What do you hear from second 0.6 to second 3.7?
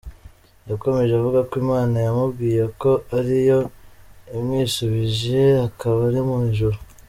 Yakomeje avuga ko Imana yamubwiye ko ari yo